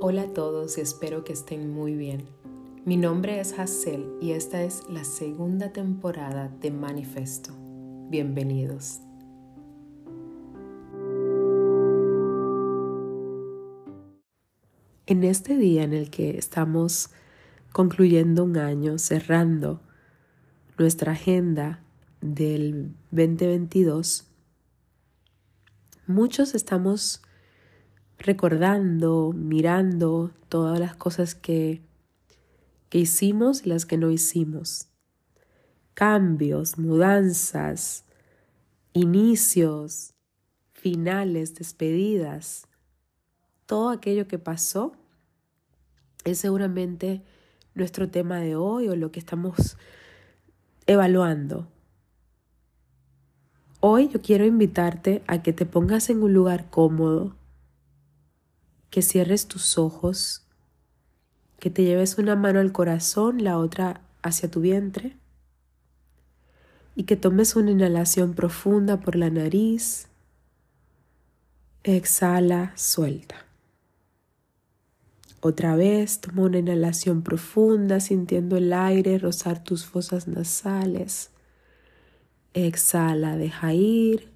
Hola 0.00 0.22
a 0.22 0.32
todos 0.32 0.78
y 0.78 0.80
espero 0.80 1.24
que 1.24 1.32
estén 1.32 1.74
muy 1.74 1.96
bien. 1.96 2.28
Mi 2.84 2.96
nombre 2.96 3.40
es 3.40 3.58
Hazel 3.58 4.08
y 4.20 4.30
esta 4.30 4.62
es 4.62 4.88
la 4.88 5.02
segunda 5.02 5.72
temporada 5.72 6.52
de 6.60 6.70
Manifesto. 6.70 7.50
Bienvenidos. 8.08 9.00
En 15.06 15.24
este 15.24 15.56
día 15.56 15.82
en 15.82 15.92
el 15.92 16.10
que 16.10 16.38
estamos 16.38 17.10
concluyendo 17.72 18.44
un 18.44 18.56
año, 18.56 18.98
cerrando 19.00 19.80
nuestra 20.78 21.10
agenda 21.10 21.82
del 22.20 22.94
2022, 23.10 24.28
muchos 26.06 26.54
estamos 26.54 27.20
recordando, 28.18 29.32
mirando 29.34 30.32
todas 30.48 30.78
las 30.78 30.96
cosas 30.96 31.34
que, 31.34 31.82
que 32.88 32.98
hicimos 32.98 33.64
y 33.64 33.68
las 33.68 33.86
que 33.86 33.96
no 33.96 34.10
hicimos. 34.10 34.88
Cambios, 35.94 36.78
mudanzas, 36.78 38.04
inicios, 38.92 40.14
finales, 40.72 41.54
despedidas. 41.54 42.66
Todo 43.66 43.90
aquello 43.90 44.26
que 44.26 44.38
pasó 44.38 44.92
es 46.24 46.38
seguramente 46.38 47.22
nuestro 47.74 48.08
tema 48.08 48.38
de 48.38 48.56
hoy 48.56 48.88
o 48.88 48.96
lo 48.96 49.10
que 49.12 49.20
estamos 49.20 49.76
evaluando. 50.86 51.68
Hoy 53.80 54.08
yo 54.08 54.20
quiero 54.20 54.44
invitarte 54.44 55.22
a 55.28 55.42
que 55.42 55.52
te 55.52 55.64
pongas 55.64 56.10
en 56.10 56.22
un 56.22 56.32
lugar 56.32 56.68
cómodo, 56.70 57.36
que 58.90 59.02
cierres 59.02 59.46
tus 59.46 59.78
ojos, 59.78 60.46
que 61.58 61.70
te 61.70 61.84
lleves 61.84 62.18
una 62.18 62.36
mano 62.36 62.60
al 62.60 62.72
corazón, 62.72 63.42
la 63.42 63.58
otra 63.58 64.00
hacia 64.22 64.50
tu 64.50 64.60
vientre 64.60 65.16
y 66.98 67.04
que 67.04 67.16
tomes 67.16 67.54
una 67.54 67.70
inhalación 67.70 68.34
profunda 68.34 69.00
por 69.00 69.14
la 69.14 69.30
nariz. 69.30 70.08
Exhala, 71.84 72.72
suelta. 72.76 73.46
Otra 75.40 75.76
vez, 75.76 76.20
toma 76.20 76.42
una 76.42 76.58
inhalación 76.58 77.22
profunda 77.22 78.00
sintiendo 78.00 78.56
el 78.56 78.72
aire 78.72 79.18
rozar 79.18 79.62
tus 79.62 79.86
fosas 79.86 80.26
nasales. 80.26 81.30
Exhala, 82.52 83.36
deja 83.36 83.72
ir. 83.72 84.32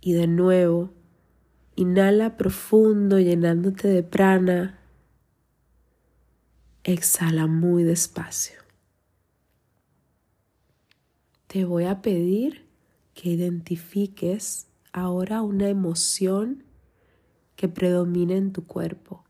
Y 0.00 0.14
de 0.14 0.26
nuevo, 0.26 0.90
inhala 1.76 2.36
profundo 2.36 3.20
llenándote 3.20 3.88
de 3.88 4.02
prana. 4.02 4.78
Exhala 6.84 7.46
muy 7.46 7.84
despacio. 7.84 8.60
Te 11.46 11.64
voy 11.64 11.84
a 11.84 12.02
pedir 12.02 12.66
que 13.14 13.30
identifiques 13.30 14.66
ahora 14.92 15.42
una 15.42 15.68
emoción 15.68 16.64
que 17.54 17.68
predomine 17.68 18.36
en 18.36 18.52
tu 18.52 18.66
cuerpo. 18.66 19.24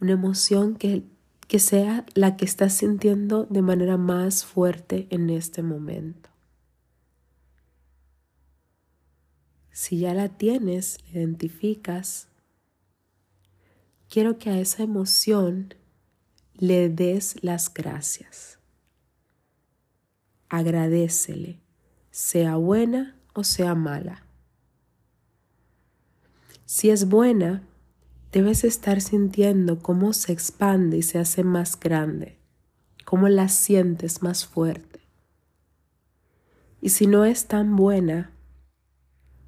Una 0.00 0.12
emoción 0.12 0.76
que 0.76 1.04
que 1.50 1.58
sea 1.58 2.06
la 2.14 2.36
que 2.36 2.44
estás 2.44 2.74
sintiendo 2.74 3.44
de 3.44 3.60
manera 3.60 3.96
más 3.96 4.44
fuerte 4.44 5.08
en 5.10 5.30
este 5.30 5.64
momento. 5.64 6.30
Si 9.72 9.98
ya 9.98 10.14
la 10.14 10.28
tienes, 10.28 10.98
la 11.04 11.20
identificas, 11.20 12.28
quiero 14.08 14.38
que 14.38 14.50
a 14.50 14.58
esa 14.58 14.82
emoción 14.82 15.74
le 16.56 16.88
des 16.88 17.42
las 17.42 17.72
gracias. 17.72 18.58
Agradecele, 20.48 21.60
sea 22.10 22.56
buena 22.56 23.16
o 23.34 23.44
sea 23.44 23.74
mala. 23.74 24.24
Si 26.66 26.90
es 26.90 27.08
buena, 27.08 27.62
debes 28.32 28.64
estar 28.64 29.00
sintiendo 29.00 29.80
cómo 29.80 30.12
se 30.12 30.32
expande 30.32 30.98
y 30.98 31.02
se 31.02 31.18
hace 31.18 31.42
más 31.42 31.78
grande, 31.78 32.36
cómo 33.04 33.28
la 33.28 33.48
sientes 33.48 34.22
más 34.22 34.46
fuerte. 34.46 35.00
Y 36.80 36.90
si 36.90 37.06
no 37.06 37.24
es 37.24 37.46
tan 37.46 37.76
buena, 37.76 38.30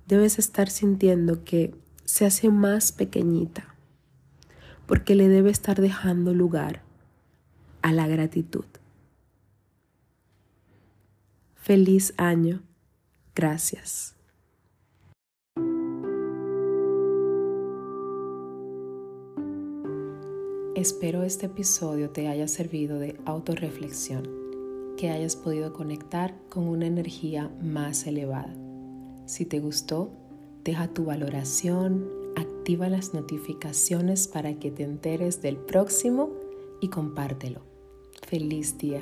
debes 0.06 0.38
estar 0.38 0.68
sintiendo 0.70 1.44
que 1.44 1.74
se 2.04 2.26
hace 2.26 2.50
más 2.50 2.92
pequeñita, 2.92 3.74
porque 4.86 5.14
le 5.14 5.28
debe 5.28 5.50
estar 5.50 5.80
dejando 5.80 6.34
lugar 6.34 6.82
a 7.82 7.92
la 7.92 8.06
gratitud. 8.06 8.64
Feliz 11.56 12.12
año. 12.16 12.62
Gracias. 13.34 14.16
Espero 20.74 21.22
este 21.22 21.46
episodio 21.46 22.10
te 22.10 22.26
haya 22.26 22.48
servido 22.48 22.98
de 22.98 23.16
autorreflexión, 23.24 24.28
que 24.96 25.10
hayas 25.10 25.36
podido 25.36 25.72
conectar 25.72 26.34
con 26.48 26.66
una 26.66 26.86
energía 26.86 27.48
más 27.62 28.06
elevada. 28.06 28.61
Si 29.32 29.46
te 29.46 29.60
gustó, 29.60 30.10
deja 30.62 30.88
tu 30.88 31.06
valoración, 31.06 32.06
activa 32.36 32.90
las 32.90 33.14
notificaciones 33.14 34.28
para 34.28 34.58
que 34.58 34.70
te 34.70 34.82
enteres 34.82 35.40
del 35.40 35.56
próximo 35.56 36.34
y 36.82 36.88
compártelo. 36.88 37.62
Feliz 38.28 38.76
día. 38.76 39.00